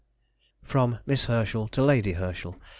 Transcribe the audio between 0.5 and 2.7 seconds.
FROM MISS HERSCHEL TO LADY HERSCHEL.